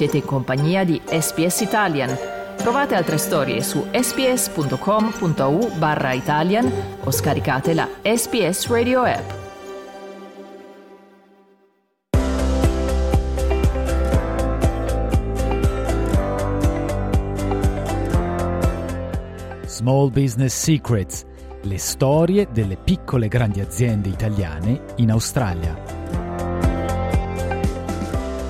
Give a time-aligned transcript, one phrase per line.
[0.00, 2.16] Siete in compagnia di SPS Italian.
[2.56, 6.72] Trovate altre storie su sps.com.au barra Italian
[7.04, 9.30] o scaricate la SPS Radio app.
[19.66, 21.26] Small Business Secrets,
[21.60, 25.99] le storie delle piccole e grandi aziende italiane in Australia.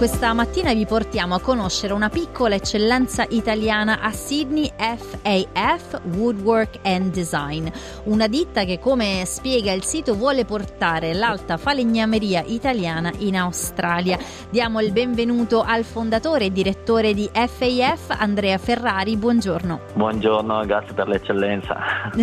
[0.00, 7.12] Questa mattina vi portiamo a conoscere una piccola eccellenza italiana a Sydney FAF Woodwork and
[7.12, 7.68] Design,
[8.04, 14.16] una ditta che come spiega il sito vuole portare l'alta falegnameria italiana in Australia.
[14.48, 19.80] Diamo il benvenuto al fondatore e direttore di FAF Andrea Ferrari, buongiorno.
[19.92, 21.76] Buongiorno, grazie per l'eccellenza.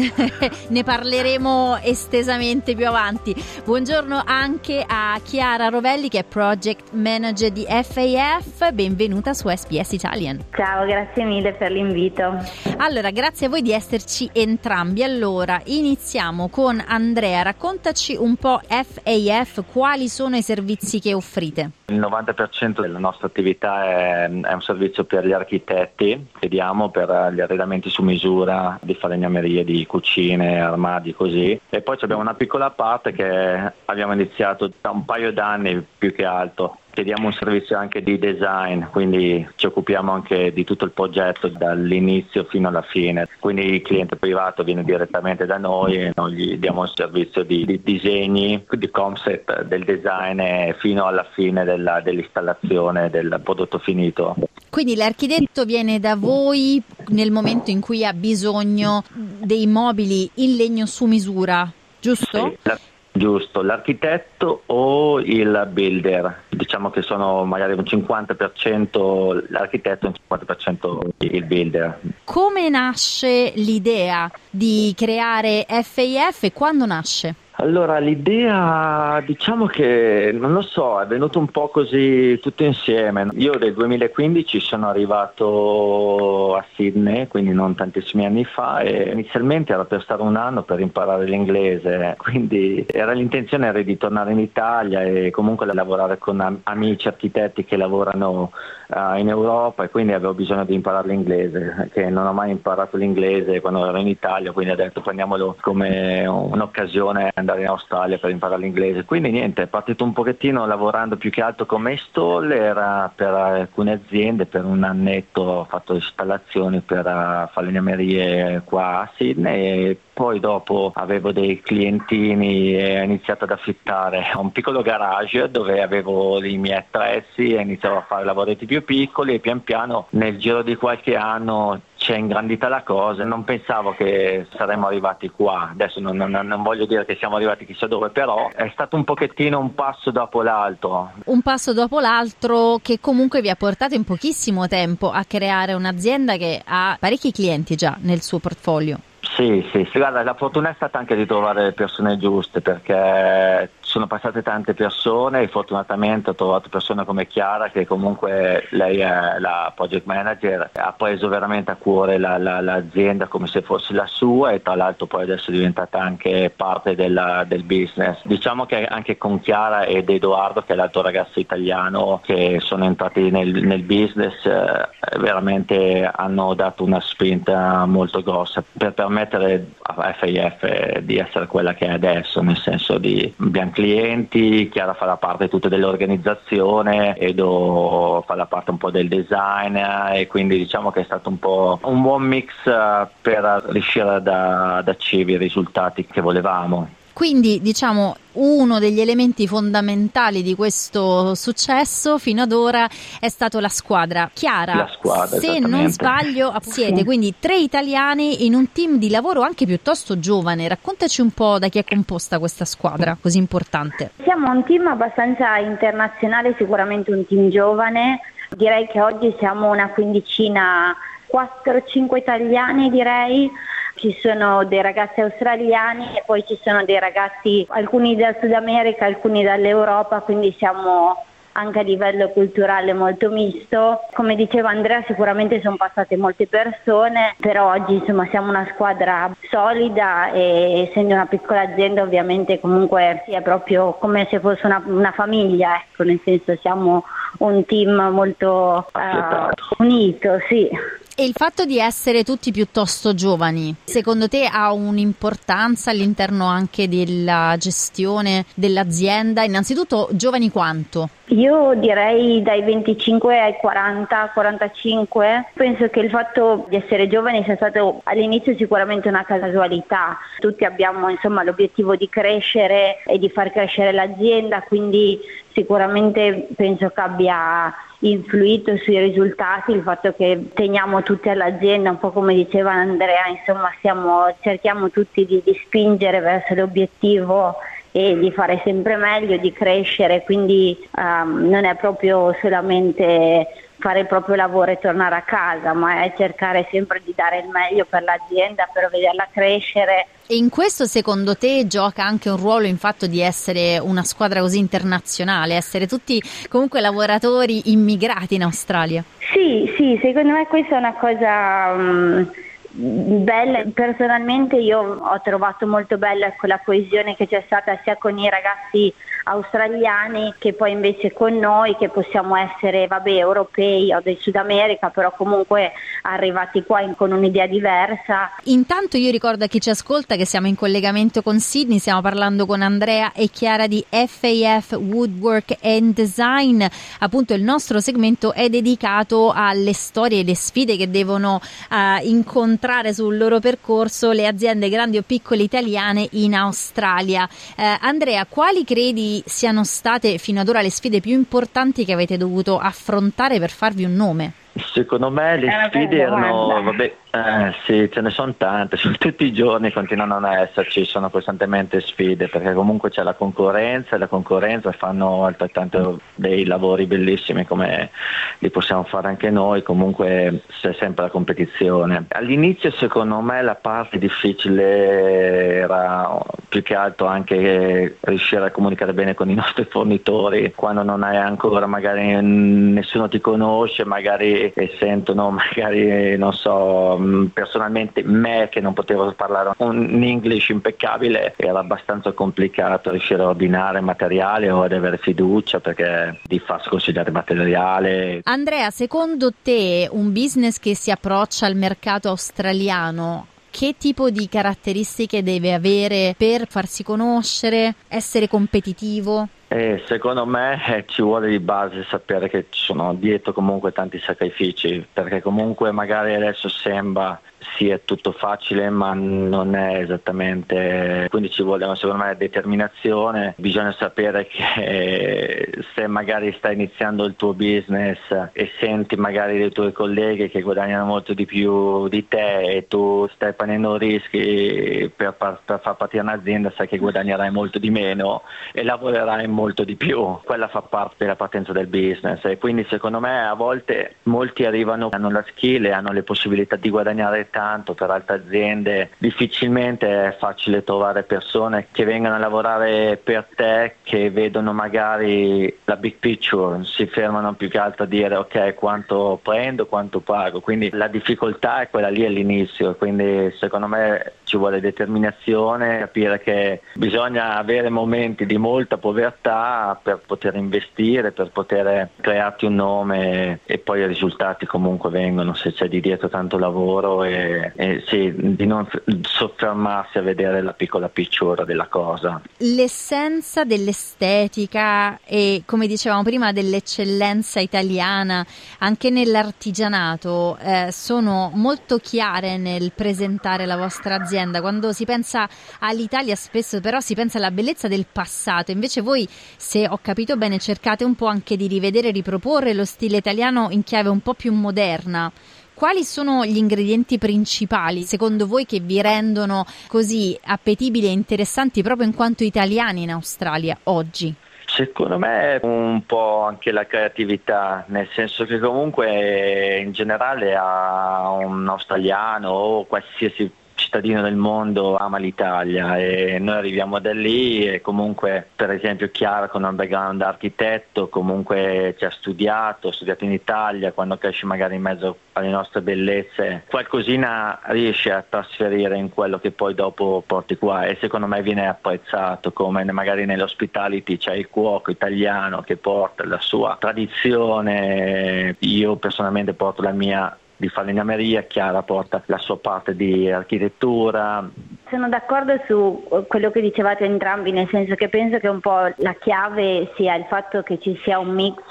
[0.70, 3.36] ne parleremo estesamente più avanti.
[3.64, 10.40] Buongiorno anche a Chiara Rovelli che è project manager di FAF, benvenuta su SBS Italian.
[10.56, 12.34] Ciao, grazie mille per l'invito.
[12.78, 15.04] Allora, grazie a voi di esserci entrambi.
[15.04, 21.72] Allora, iniziamo con Andrea, raccontaci un po' FAF, quali sono i servizi che offrite?
[21.88, 27.32] Il 90% della nostra attività è, è, un servizio per gli architetti che diamo per
[27.34, 31.60] gli arredamenti su misura di falegnamerie, di cucine, armadi, così.
[31.70, 36.24] E poi abbiamo una piccola parte che abbiamo iniziato da un paio d'anni più che
[36.24, 41.48] altro chiediamo un servizio anche di design, quindi ci occupiamo anche di tutto il progetto
[41.48, 43.28] dall'inizio fino alla fine.
[43.40, 47.66] Quindi il cliente privato viene direttamente da noi e noi gli diamo un servizio di,
[47.66, 50.42] di disegni, di concept del design
[50.80, 54.36] fino alla fine della, dell'installazione del prodotto finito.
[54.72, 60.88] Quindi l'architetto viene da voi nel momento in cui ha bisogno dei mobili in legno
[60.88, 62.58] su misura, giusto?
[62.64, 70.38] Sì, Giusto, l'architetto o il builder, diciamo che sono magari un 50% l'architetto e un
[70.38, 72.00] 50% il builder.
[72.24, 77.36] Come nasce l'idea di creare FAF e quando nasce?
[77.60, 83.30] Allora, l'idea diciamo che non lo so, è venuto un po' così tutto insieme.
[83.38, 89.86] Io nel 2015 sono arrivato a Sydney, quindi non tantissimi anni fa, e inizialmente era
[89.86, 95.02] per stare un anno per imparare l'inglese, quindi era l'intenzione era di tornare in Italia
[95.02, 98.52] e comunque lavorare con amici architetti che lavorano
[98.88, 102.98] uh, in Europa e quindi avevo bisogno di imparare l'inglese, che non ho mai imparato
[102.98, 108.30] l'inglese quando ero in Italia, quindi ho detto prendiamolo come un'occasione andare in Australia per
[108.30, 109.06] imparare l'inglese.
[109.06, 114.46] Quindi niente, è partito un pochettino lavorando più che altro come installer per alcune aziende,
[114.46, 120.92] per un annetto ho fatto installazioni per uh, falegnamerie qua a Sydney e poi dopo
[120.96, 126.78] avevo dei clientini e ho iniziato ad affittare un piccolo garage dove avevo i miei
[126.78, 131.16] attrezzi e iniziavo a fare lavoretti più piccoli e pian piano nel giro di qualche
[131.16, 136.32] anno ci è ingrandita la cosa, non pensavo che saremmo arrivati qua, adesso non, non,
[136.32, 140.10] non, voglio dire che siamo arrivati chissà dove, però è stato un pochettino un passo
[140.10, 141.12] dopo l'altro.
[141.26, 146.38] Un passo dopo l'altro che comunque vi ha portato in pochissimo tempo a creare un'azienda
[146.38, 149.00] che ha parecchi clienti già nel suo portfolio.
[149.36, 153.70] Sì, sì, sì, guarda, la fortuna è stata anche di trovare le persone giuste perché
[153.88, 159.40] sono passate tante persone e fortunatamente ho trovato persone come Chiara che comunque lei è
[159.40, 164.06] la project manager, ha preso veramente a cuore la, la, l'azienda come se fosse la
[164.06, 168.20] sua e tra l'altro poi adesso è diventata anche parte della, del business.
[168.24, 173.32] Diciamo che anche con Chiara ed Edoardo che è l'altro ragazzo italiano che sono entrati
[173.32, 181.00] nel, nel business eh, veramente hanno dato una spinta molto grossa per permettere a FIF
[181.00, 185.50] di essere quella che è adesso, nel senso di abbiamo clienti, Chiara fa la parte
[185.50, 189.78] tutta dell'organizzazione, Edo fa la parte un po' del design
[190.16, 194.28] e quindi diciamo che è stato un po' un buon mix eh, per riuscire ad,
[194.28, 196.97] ad achievere i risultati che volevamo.
[197.18, 202.88] Quindi diciamo uno degli elementi fondamentali di questo successo fino ad ora
[203.20, 204.30] è stato la squadra.
[204.32, 209.42] Chiara, la squadra, se non sbaglio siete quindi tre italiani in un team di lavoro
[209.42, 210.68] anche piuttosto giovane.
[210.68, 214.12] Raccontaci un po' da chi è composta questa squadra così importante.
[214.22, 218.20] Siamo un team abbastanza internazionale, sicuramente un team giovane.
[218.56, 220.96] Direi che oggi siamo una quindicina,
[221.32, 223.50] 4-5 italiani direi
[223.98, 229.06] ci sono dei ragazzi australiani e poi ci sono dei ragazzi, alcuni dal Sud America,
[229.06, 231.26] alcuni dall'Europa, quindi siamo
[231.58, 234.02] anche a livello culturale molto misto.
[234.14, 240.32] Come diceva Andrea, sicuramente sono passate molte persone, però oggi insomma siamo una squadra solida
[240.32, 245.82] e essendo una piccola azienda ovviamente comunque è proprio come se fosse una, una famiglia,
[245.82, 247.04] ecco, nel senso siamo
[247.40, 250.70] un team molto uh, unito, sì.
[251.20, 257.56] E il fatto di essere tutti piuttosto giovani, secondo te ha un'importanza all'interno anche della
[257.58, 259.42] gestione dell'azienda?
[259.42, 261.10] Innanzitutto giovani quanto?
[261.30, 265.50] Io direi dai 25 ai 40, 45.
[265.56, 270.20] Penso che il fatto di essere giovani sia stato all'inizio sicuramente una casualità.
[270.38, 275.20] Tutti abbiamo insomma, l'obiettivo di crescere e di far crescere l'azienda, quindi
[275.52, 282.12] sicuramente penso che abbia influito sui risultati il fatto che teniamo tutti all'azienda, un po'
[282.12, 287.56] come diceva Andrea, insomma siamo, cerchiamo tutti di, di spingere verso l'obiettivo
[287.92, 293.48] e di fare sempre meglio, di crescere, quindi um, non è proprio solamente
[293.80, 297.48] fare il proprio lavoro e tornare a casa, ma è cercare sempre di dare il
[297.48, 300.08] meglio per l'azienda, per vederla crescere.
[300.28, 304.42] E in questo secondo te gioca anche un ruolo il fatto di essere una squadra
[304.42, 309.04] così internazionale, essere tutti comunque lavoratori immigrati in Australia?
[309.20, 311.72] Sì, sì, secondo me questa è una cosa...
[311.74, 312.32] Um,
[312.78, 313.64] bella.
[313.74, 318.94] Personalmente io ho trovato molto bella quella coesione che c'è stata sia con i ragazzi
[319.28, 324.90] australiani che poi invece con noi che possiamo essere vabbè, europei o del Sud America
[324.90, 325.72] però comunque
[326.04, 328.32] arrivati qua in, con un'idea diversa.
[328.44, 332.46] Intanto io ricordo a chi ci ascolta che siamo in collegamento con Sydney, stiamo parlando
[332.46, 336.64] con Andrea e Chiara di FAF Woodwork and Design,
[337.00, 342.94] appunto il nostro segmento è dedicato alle storie e le sfide che devono uh, incontrare
[342.94, 347.28] sul loro percorso le aziende grandi o piccole italiane in Australia.
[347.58, 352.18] Uh, Andrea, quali credi siano state fino ad ora le sfide più importanti che avete
[352.18, 354.34] dovuto affrontare per farvi un nome?
[354.60, 359.72] Secondo me le sfide erano, vabbè, eh, sì, ce ne sono tante, tutti i giorni
[359.72, 365.26] continuano a esserci, sono costantemente sfide perché comunque c'è la concorrenza e la concorrenza fanno
[365.26, 367.92] altrettanto dei lavori bellissimi come
[368.40, 372.06] li possiamo fare anche noi, comunque c'è sempre la competizione.
[372.10, 379.14] All'inizio secondo me la parte difficile era più che altro anche riuscire a comunicare bene
[379.14, 384.47] con i nostri fornitori quando non hai ancora magari nessuno ti conosce, magari
[384.80, 391.60] sentono magari non so Mm, personalmente me che non potevo parlare un English impeccabile era
[391.60, 398.22] abbastanza complicato riuscire a ordinare materiale o ad avere fiducia perché di farsi consigliare materiale.
[398.24, 405.24] Andrea, secondo te un business che si approccia al mercato australiano che tipo di caratteristiche
[405.24, 409.28] deve avere per farsi conoscere, essere competitivo?
[409.50, 413.98] Eh, secondo me eh, ci vuole di base sapere che ci sono dietro comunque tanti
[414.00, 417.20] sacrifici, perché comunque magari adesso sembra
[417.56, 423.36] sì tutto facile ma non è esattamente quindi ci vuole secondo me determinazione.
[423.38, 428.00] Bisogna sapere che se magari stai iniziando il tuo business
[428.34, 433.08] e senti magari dei tuoi colleghi che guadagnano molto di più di te e tu
[433.14, 438.64] stai prendendo rischi per, per far partire un'azienda sai che guadagnerai molto di meno e
[438.64, 440.20] lavorerai molto di più.
[440.24, 444.90] Quella fa parte della partenza del business e quindi secondo me a volte molti arrivano
[444.92, 447.74] hanno la skill e hanno le possibilità di guadagnare tanto.
[447.74, 454.10] Per altre aziende difficilmente è facile trovare persone che vengano a lavorare per te che
[454.10, 459.68] vedono magari la big picture, si fermano più che altro a dire ok quanto prendo,
[459.68, 465.80] quanto pago, quindi la difficoltà è quella lì all'inizio, quindi secondo me ci vuole determinazione,
[465.80, 472.56] capire che bisogna avere momenti di molta povertà per poter investire, per poter crearti un
[472.56, 477.84] nome e poi i risultati comunque vengono se c'è di dietro tanto lavoro e e,
[477.88, 478.68] sì, di non
[479.02, 482.22] soffermarsi a vedere la piccola picciura della cosa.
[482.38, 488.26] L'essenza dell'estetica e, come dicevamo prima, dell'eccellenza italiana
[488.60, 494.16] anche nell'artigianato eh, sono molto chiare nel presentare la vostra azienda.
[494.42, 499.68] Quando si pensa all'Italia spesso però si pensa alla bellezza del passato, invece voi, se
[499.68, 503.64] ho capito bene, cercate un po' anche di rivedere e riproporre lo stile italiano in
[503.64, 505.12] chiave un po' più moderna.
[505.54, 511.88] Quali sono gli ingredienti principali secondo voi che vi rendono così appetibili e interessanti proprio
[511.88, 514.14] in quanto italiani in Australia oggi?
[514.46, 521.50] Secondo me un po' anche la creatività, nel senso che comunque in generale a un
[521.50, 528.26] australiano o qualsiasi cittadino del mondo ama l'Italia e noi arriviamo da lì e comunque
[528.36, 533.72] per esempio Chiara con un background architetto comunque ci ha studiato, ha studiato in Italia,
[533.72, 539.32] quando cresce magari in mezzo alle nostre bellezze qualcosina riesce a trasferire in quello che
[539.32, 544.70] poi dopo porti qua e secondo me viene apprezzato come magari nell'hospitality c'è il cuoco
[544.70, 552.02] italiano che porta la sua tradizione, io personalmente porto la mia di falegnameria, Chiara porta
[552.06, 554.30] la sua parte di architettura.
[554.70, 558.94] Sono d'accordo su quello che dicevate entrambi, nel senso che penso che un po' la
[558.94, 561.42] chiave sia il fatto che ci sia un mix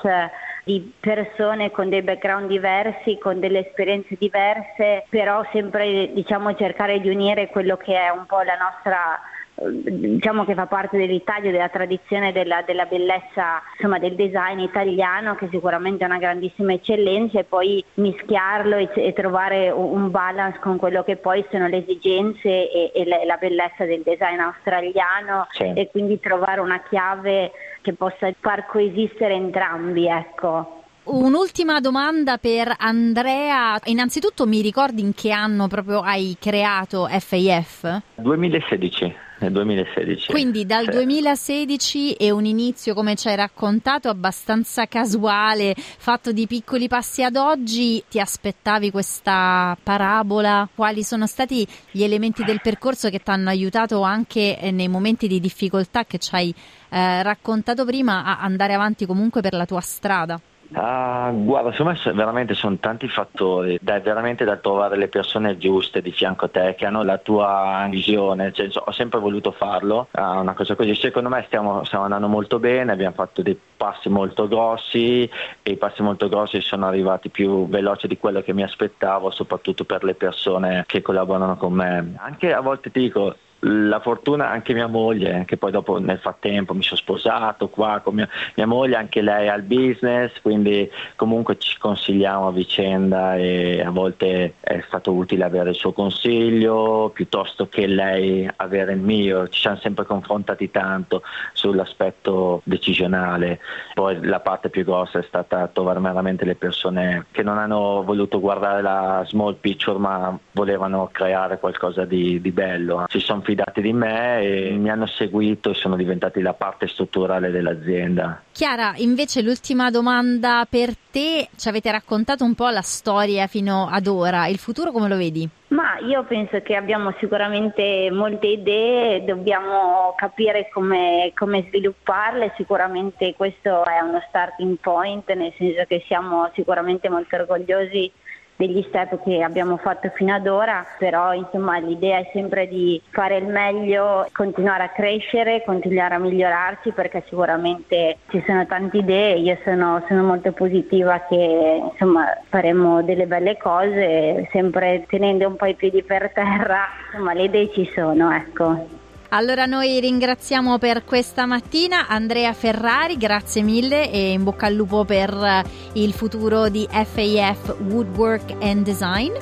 [0.64, 7.08] di persone con dei background diversi, con delle esperienze diverse, però sempre diciamo cercare di
[7.08, 9.20] unire quello che è un po' la nostra
[9.56, 15.48] diciamo che fa parte dell'Italia, della tradizione della, della bellezza insomma, del design italiano che
[15.50, 21.02] sicuramente è una grandissima eccellenza e poi mischiarlo e, e trovare un balance con quello
[21.04, 25.72] che poi sono le esigenze e, e la, la, bellezza del design australiano sì.
[25.74, 30.06] e quindi trovare una chiave che possa far coesistere entrambi.
[30.06, 30.82] Ecco.
[31.04, 33.78] Un'ultima domanda per Andrea.
[33.84, 38.02] Innanzitutto mi ricordi in che anno proprio hai creato FAF?
[38.16, 40.30] 2016 nel 2016.
[40.30, 40.90] Quindi dal sì.
[40.90, 47.36] 2016 è un inizio, come ci hai raccontato, abbastanza casuale, fatto di piccoli passi ad
[47.36, 48.02] oggi.
[48.08, 50.68] Ti aspettavi questa parabola?
[50.74, 55.28] Quali sono stati gli elementi del percorso che ti hanno aiutato anche eh, nei momenti
[55.28, 56.54] di difficoltà che ci hai
[56.88, 60.40] eh, raccontato prima a andare avanti comunque per la tua strada?
[60.68, 66.02] Uh, guarda, secondo me veramente sono tanti fattori, dai, veramente da trovare le persone giuste
[66.02, 70.20] di fianco a te che hanno la tua visione, cioè, ho sempre voluto farlo, uh,
[70.20, 74.48] una cosa così, secondo me stiamo, stiamo, andando molto bene, abbiamo fatto dei passi molto
[74.48, 75.22] grossi
[75.62, 79.84] e i passi molto grossi sono arrivati più veloci di quello che mi aspettavo, soprattutto
[79.84, 82.14] per le persone che collaborano con me.
[82.16, 86.74] Anche a volte ti dico, la fortuna anche mia moglie, che poi dopo nel frattempo
[86.74, 91.56] mi sono sposato qua con mia, mia moglie, anche lei ha il business, quindi comunque
[91.58, 97.68] ci consigliamo a vicenda e a volte è stato utile avere il suo consiglio piuttosto
[97.68, 101.22] che lei avere il mio, ci siamo sempre confrontati tanto
[101.52, 103.60] sull'aspetto decisionale,
[103.94, 108.40] poi la parte più grossa è stata trovare veramente le persone che non hanno voluto
[108.40, 113.92] guardare la small picture ma volevano creare qualcosa di, di bello, si sono fidati di
[113.92, 118.42] me e mi hanno seguito e sono diventati la parte strutturale dell'azienda.
[118.50, 124.08] Chiara, invece l'ultima domanda per te, ci avete raccontato un po' la storia fino ad
[124.08, 125.48] ora, il futuro come lo vedi?
[125.68, 133.84] Ma io penso che abbiamo sicuramente molte idee, dobbiamo capire come, come, svilupparle, sicuramente questo
[133.84, 138.10] è uno starting point, nel senso che siamo sicuramente molto orgogliosi
[138.56, 143.36] degli step che abbiamo fatto fino ad ora, però insomma l'idea è sempre di fare
[143.36, 149.58] il meglio, continuare a crescere, continuare a migliorarci perché sicuramente ci sono tante idee, io
[149.64, 155.74] sono, sono molto positiva che insomma faremo delle belle cose, sempre tenendo un po' i
[155.74, 158.95] piedi per terra, insomma le idee ci sono, ecco.
[159.30, 165.04] Allora noi ringraziamo per questa mattina Andrea Ferrari, grazie mille e in bocca al lupo
[165.04, 165.62] per eh,
[165.94, 169.32] il futuro di FAF Woodwork and Design.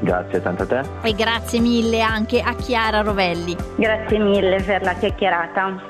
[0.00, 0.82] Grazie tanto a te.
[1.02, 3.54] E grazie mille anche a Chiara Rovelli.
[3.76, 5.89] Grazie mille per la chiacchierata.